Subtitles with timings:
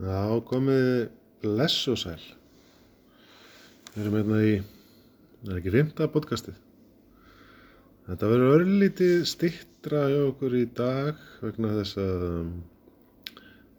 [0.00, 1.10] Já, komið
[1.42, 2.20] bless og sæl.
[3.92, 4.52] Við erum hérna í,
[5.42, 6.54] það er ekki rimta podcastið.
[8.06, 12.48] Þetta verður örlítið stittra hjá okkur í dag vegna þess að um,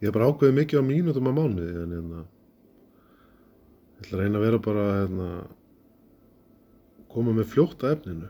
[0.04, 2.22] ég hef bara ákveðið mikið á mínútum á mánuði en hérna,
[3.98, 5.30] ég ætla að reyna að vera bara hérna,
[7.16, 8.30] koma með fljótt að efninu.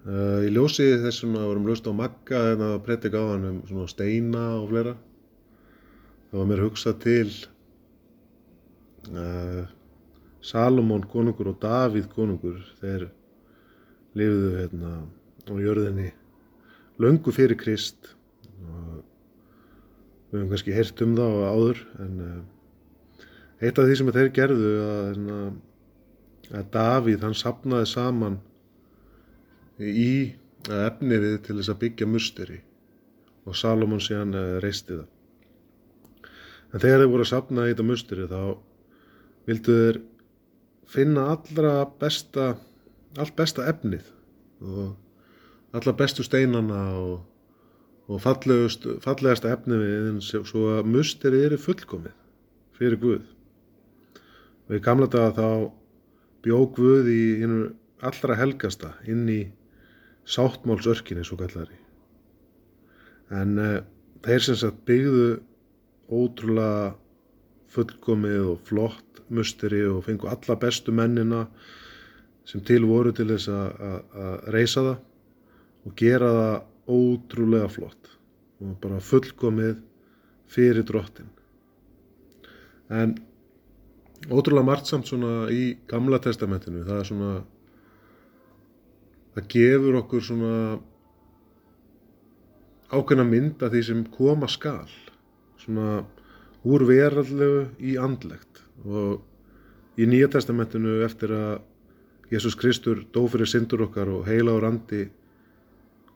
[0.00, 3.86] Uh, í ljósi þessum að vorum löst á Magga en að predika á hann um
[3.88, 4.96] steina og fleira
[6.30, 7.30] það var mér hugsað til
[9.10, 9.64] uh,
[10.46, 13.08] Salomón konungur og Davíð konungur þeir
[14.18, 14.92] lifiðu hérna
[15.50, 16.12] á jörðinni
[17.02, 18.12] löngu fyrir Krist
[18.62, 19.02] og
[20.30, 22.40] við hefum kannski heyrt um það áður en uh,
[23.60, 25.42] eitt af því sem þeir gerðu að, hérna,
[26.54, 28.38] að Davíð hann sapnaði saman
[29.80, 30.10] í
[30.70, 32.60] efniðið til þess að byggja musteri
[33.48, 35.08] og Salomón síðan reisti það.
[36.70, 38.42] En þegar þeir voru að sapna í þetta musteri þá
[39.50, 40.00] vildu þeir
[40.90, 42.52] finna allra besta,
[43.18, 44.06] allt besta efnið
[44.60, 47.20] og alla bestu steinana og,
[48.10, 52.16] og fallegasta efnið svo að musteri eru fullkomið
[52.78, 53.22] fyrir Guð.
[54.68, 55.48] Og í gamla daga þá
[56.44, 57.22] bjó Guð í
[58.00, 59.40] allra helgasta inn í
[60.30, 61.76] sáttmálsörkinni svo kallari.
[63.30, 63.78] En uh,
[64.24, 65.40] þeir sem sagt byggðu
[66.10, 66.94] ótrúlega
[67.70, 71.44] fullkomið og flott musteri og fengu alla bestu mennina
[72.48, 76.56] sem til voru til þess að reysa það og gera það
[76.90, 78.10] ótrúlega flott
[78.60, 79.78] og bara fullkomið
[80.50, 81.30] fyrir drottin.
[82.90, 83.14] En
[84.28, 87.32] ótrúlega margt samt svona í gamla testamentinu, það er svona
[89.36, 90.54] það gefur okkur svona
[92.90, 94.90] ákveðna mynd af því sem koma skal
[95.70, 96.04] svona
[96.66, 98.62] úr verallegu í andlegt.
[98.84, 101.60] Og í Nýja testamentinu eftir að
[102.30, 105.08] Jésús Kristur dó fyrir syndur okkar og heila á randi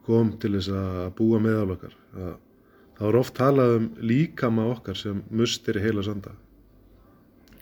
[0.07, 2.35] kom til þess að búa meðal okkar að
[2.95, 6.35] það var oft talað um líkama okkar sem mustir í heila sanda.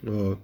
[0.05, 0.37] Og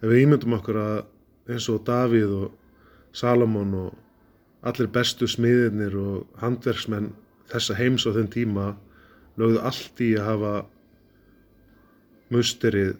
[0.00, 6.40] ef við ímyndum okkur að eins og Davíð og Salomón og allir bestu smiðirnir og
[6.42, 7.12] handverksmenn
[7.52, 8.72] þessa heims á þenn tíma
[9.38, 10.54] lögðu allt í að hafa
[12.32, 12.96] musterið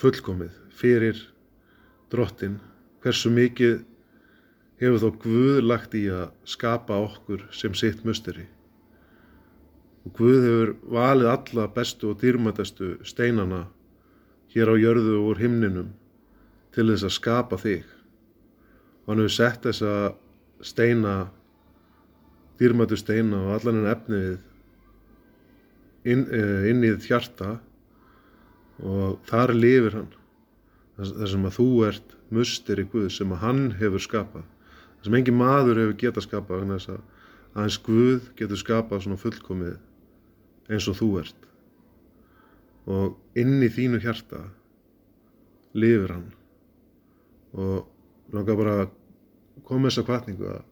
[0.00, 1.18] fullkomið fyrir
[2.10, 2.56] drottin
[3.04, 3.76] hversu mikið
[4.80, 8.46] hefur þó Guð lagt í að skapa okkur sem sitt musteri?
[10.06, 13.66] Og Guð hefur valið alla bestu og dýrmætastu steinana
[14.54, 15.92] hér á jörðu og úr himninum
[16.74, 17.84] til þess að skapa þig.
[19.04, 19.94] Og hann hefur sett þessa
[20.64, 21.14] steina
[22.60, 24.30] dýrmætu steina og allan en efnið
[26.04, 27.58] inn, eh, inn í þitt hjarta
[28.80, 30.08] og þar lifir hann.
[31.00, 34.44] Þar sem að þú ert mustir í Guð sem að hann hefur skapað.
[34.98, 37.00] Þar sem engin maður hefur getað skapað þannig að
[37.54, 39.78] aðeins Guð getur skapað svona fullkomið
[40.70, 41.48] eins og þú ert.
[42.90, 44.44] Og inn í þínu hjarta
[45.76, 46.30] lifir hann.
[47.56, 48.96] Og langar bara að
[49.66, 50.64] koma þess að kvartningu að,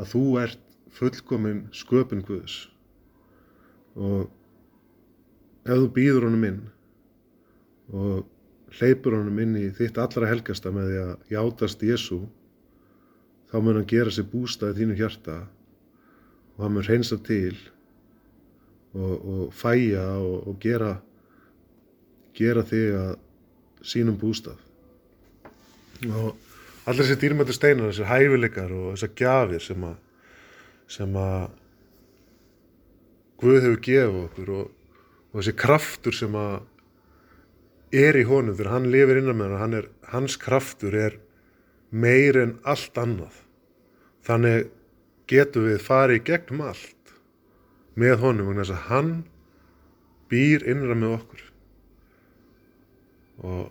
[0.00, 2.62] að þú ert fullkominn sköpun Guðs.
[3.98, 4.28] Og
[5.66, 6.60] ef þú býður honum inn
[7.92, 8.26] og
[8.78, 12.20] hleypur honum inn í þitt allra helgasta með því að játast Jésu
[13.50, 15.36] þá mun hann gera sér bústað í þínu hjarta
[16.56, 17.56] og hann mun reynsa til
[18.94, 20.94] og, og fæja og, og gera
[22.36, 23.10] gera þig að
[23.86, 24.58] sínum bústað.
[26.06, 26.36] Og
[26.88, 29.98] allir þessi dýrmættu steinar, þessi hæfileikar og þessar gjafir sem að
[30.90, 31.50] sem að
[33.40, 34.64] Guð hefur gefið okkur og,
[35.32, 36.56] og þessi kraftur sem að
[37.90, 41.18] er í honum þegar hann lifir innan með hann, er, hans kraftur er
[41.90, 43.34] meir en allt annað.
[44.26, 44.70] Þannig
[45.30, 47.14] getum við farið gegnum allt
[47.98, 49.12] með honum vegna þess að hann
[50.30, 51.42] býr innra með okkur.
[53.40, 53.66] Og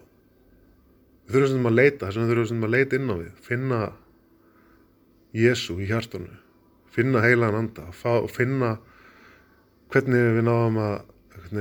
[1.30, 3.82] við þurfum sem að leita, þess við þurfum sem að leita inn á við, finna
[5.40, 6.40] Jésu í hjartunum,
[6.90, 7.86] finna heilagan anda
[8.18, 8.76] og finna
[9.94, 10.96] hvernig við náðum að,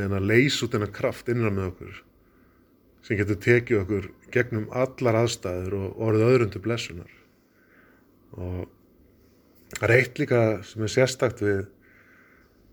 [0.08, 1.98] að leysa út þennan kraft innan með okkur
[3.08, 7.14] sem getur tekið okkur gegnum allar aðstæður og orðið öðrundu blessunar.
[8.36, 8.66] Og
[9.78, 11.62] það er eitt líka sem er sérstakt við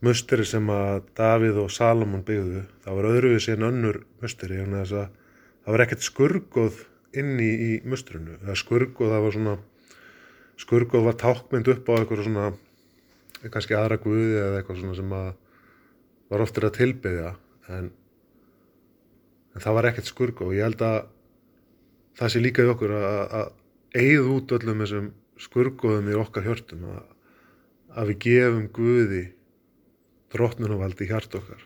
[0.04, 5.08] musteri sem að Davíð og Salomon byggðu, það var öðruvið síðan önnur musteri, þannig að
[5.64, 6.84] það var ekkert skurgoð
[7.16, 9.56] inni í, mustrunu það skurgoð, það var svona
[10.62, 12.48] skurgoð var tákmynd upp á eitthvað svona
[13.54, 15.32] kannski aðra guði eða eitthvað svona sem að
[16.34, 17.32] var oftir að tilbyðja
[17.76, 17.90] en,
[19.56, 20.98] en það var ekkert skurgo og ég held að
[22.20, 25.12] það sé líka í okkur að, að eigð út öllum þessum
[25.46, 27.04] skurgoðum í okkar hjörtum að,
[27.96, 29.24] að við gefum Guði
[30.36, 31.64] drottnunavaldi í hjart okkar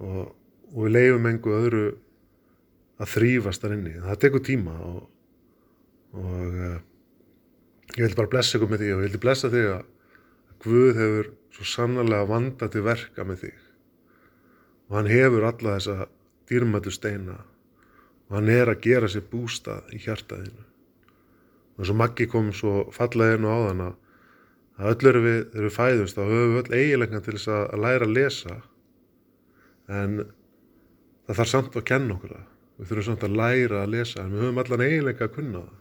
[0.00, 0.32] og,
[0.72, 1.84] og við leifum engu öðru
[3.02, 3.96] að þrýfast þar inni.
[3.98, 5.00] Það tekur tíma og,
[6.16, 6.76] og uh,
[7.96, 9.88] ég vil bara blessa ykkur með því og ég vil blessa þig að
[10.62, 13.71] Guð hefur svo sannarlega vanda til verka með þig
[14.92, 16.10] og hann hefur alla þessa
[16.50, 17.38] dýrmættu steina.
[18.28, 20.66] Og hann er að gera sér bústað í hjartaðinu
[21.78, 26.18] og svo Maggi kom svo fallaðinu á þann að öll eru við, þegar við fæðumst
[26.18, 28.56] þá höfum við öll eiginlega til þess að læra að lesa.
[29.88, 30.18] En
[31.26, 32.44] það þarf samt að kenna okkur það
[32.76, 34.22] við þurfum samt að læra að lesa.
[34.22, 35.80] En við höfum allan eiginlega að kunna það.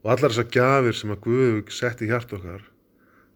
[0.00, 2.68] Og allar þessar gafir sem að Guð sett í hjart okkar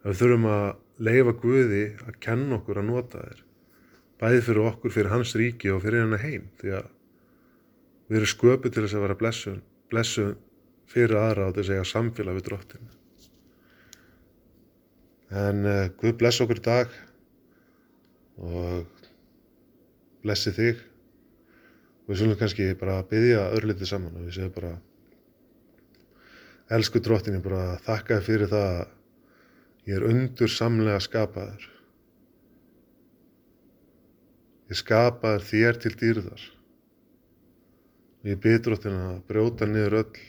[0.05, 0.67] við þurfum að
[1.07, 3.43] leifa Guði að kenna okkur að nota þér
[4.21, 6.89] bæði fyrir okkur, fyrir hans ríki og fyrir hennar heim því að
[8.07, 10.35] við erum sköpið til þess að vera blessun, blessun
[10.91, 12.91] fyrir aðra á þess að samfélag við drottin
[15.35, 16.97] en uh, Guð bless okkur í dag
[18.39, 19.05] og
[20.25, 20.83] blessi þig
[22.05, 24.75] og við svolítið kannski bara byggja örlitið saman og við séum bara
[26.75, 28.93] elsku drottinni bara þakka fyrir það að
[29.85, 31.65] Ég er undur samlega skapaður.
[34.65, 36.45] Ég skapaður þér til dýrðar.
[38.25, 40.23] Ég byður áttin að brjóta niður öll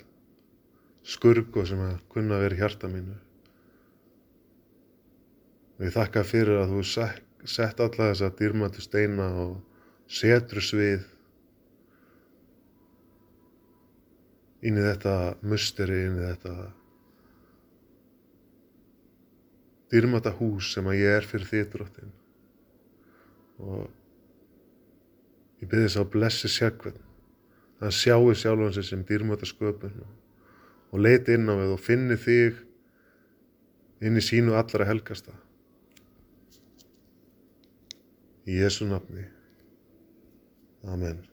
[1.07, 3.17] skurgu sem að kunna verið hjarta mínu.
[5.81, 6.83] Ég þakka fyrir að þú
[7.49, 9.57] sett alla þessa dýrmættu steina og
[10.09, 11.05] setur svið
[14.67, 15.15] inn í þetta
[15.47, 16.55] musteri, inn í þetta
[19.93, 22.15] dýrmata hús sem að ég er fyrir því drottin
[23.63, 23.96] og
[25.63, 27.03] ég byrði þess að blessi sérkvæðn
[27.87, 30.01] að sjáu sjálfan sig sem dýrmata sköpun
[30.93, 32.63] og leiti inn á við og finni þig
[34.07, 35.33] inn í sínu allra helgasta.
[38.47, 39.25] Í Jésu nafni.
[40.87, 41.25] Amen